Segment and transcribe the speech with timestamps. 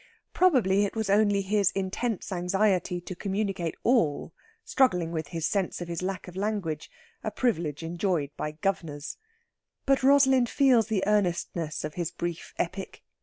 [0.33, 4.33] Probably it was only his intense anxiety to communicate all,
[4.65, 6.89] struggling with his sense of his lack of language
[7.23, 9.17] a privilege enjoyed by guv'nors.
[9.85, 13.03] But Rosalind feels the earnestness of his brief epic.